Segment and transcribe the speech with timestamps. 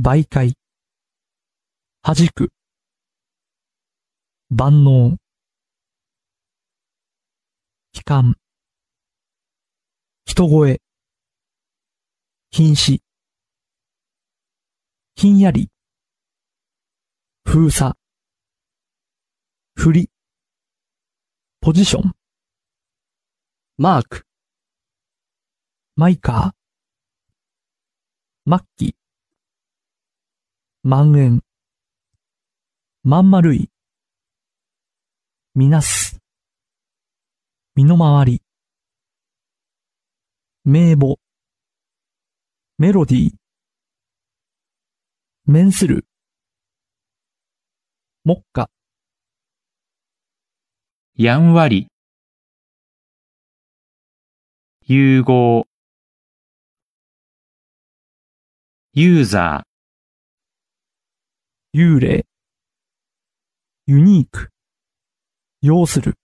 [0.00, 0.54] 媒介、
[2.02, 2.52] 弾く、
[4.48, 5.18] 万能、
[7.92, 8.36] 悲観、
[10.24, 10.80] 人声、
[12.52, 13.02] 瀕死、
[15.16, 15.68] ひんやり、
[17.44, 17.94] 封鎖、
[19.74, 20.10] 振り、
[21.60, 22.12] ポジション、
[23.78, 24.22] マーク、
[25.96, 28.94] マイカー、末期、
[30.90, 31.42] 万円、
[33.04, 33.68] まん丸い、
[35.54, 36.18] みなす、
[37.74, 38.42] 身の回り、
[40.64, 41.18] 名簿、
[42.78, 43.30] メロディー、
[45.44, 46.06] 面する、
[48.24, 48.70] 目下、
[51.16, 51.88] やんわり、
[54.86, 55.66] 融合、
[58.94, 59.67] ユーザー。
[61.74, 62.24] 幽霊、
[63.86, 64.48] ユニーク、
[65.60, 66.14] 要する、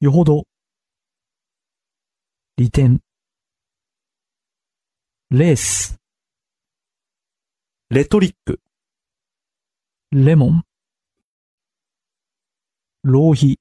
[0.00, 0.44] よほど、
[2.58, 3.00] 利点、
[5.30, 5.98] レース、
[7.88, 8.60] レトリック、
[10.10, 10.64] レモン、
[13.04, 13.58] 浪費、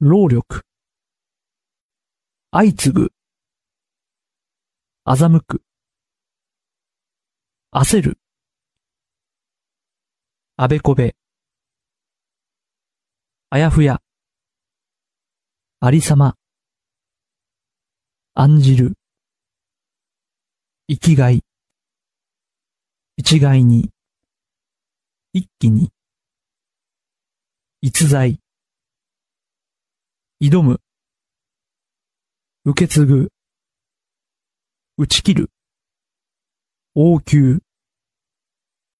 [0.00, 0.62] 労力、
[2.50, 3.12] 相次ぐ、
[5.06, 5.62] 欺く、
[7.70, 8.17] 焦る、
[10.60, 11.14] あべこべ、
[13.48, 14.02] あやふや、
[15.78, 16.34] ありさま、
[18.34, 18.94] 案じる、
[20.88, 21.44] 生きがい、
[23.16, 23.90] 一概に、
[25.32, 25.92] 一気に、
[27.80, 28.40] 逸材、
[30.42, 30.80] 挑む、
[32.64, 33.28] 受け継ぐ、
[34.96, 35.52] 打ち切る、
[36.96, 37.60] 応急、